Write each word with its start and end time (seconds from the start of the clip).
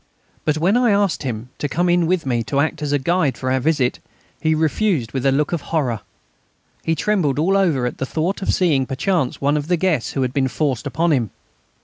But 0.45 0.57
when 0.57 0.77
I 0.77 0.89
asked 0.89 1.21
him 1.21 1.49
to 1.59 1.69
come 1.69 1.87
in 1.87 2.07
with 2.07 2.25
me, 2.25 2.41
to 2.45 2.59
act 2.59 2.81
as 2.81 2.91
guide 2.97 3.37
for 3.37 3.51
our 3.51 3.59
visit, 3.59 3.99
he 4.41 4.55
refused 4.55 5.11
with 5.11 5.27
a 5.27 5.31
look 5.31 5.51
of 5.51 5.61
horror. 5.61 5.99
He 6.83 6.95
trembled 6.95 7.37
all 7.37 7.55
over 7.55 7.85
at 7.85 7.99
the 7.99 8.05
thought 8.07 8.41
of 8.41 8.51
seeing 8.51 8.87
perchance 8.87 9.39
one 9.41 9.57
of 9.57 9.67
the 9.67 9.77
guests 9.77 10.13
who 10.13 10.23
had 10.23 10.33
been 10.33 10.47
forced 10.47 10.87
upon 10.87 11.11
him. 11.11 11.29